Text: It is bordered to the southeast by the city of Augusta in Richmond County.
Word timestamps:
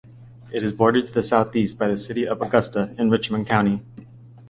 It 0.51 0.63
is 0.63 0.71
bordered 0.71 1.05
to 1.05 1.13
the 1.13 1.21
southeast 1.21 1.77
by 1.77 1.87
the 1.87 1.95
city 1.95 2.27
of 2.27 2.41
Augusta 2.41 2.91
in 2.97 3.11
Richmond 3.11 3.45
County. 3.45 3.83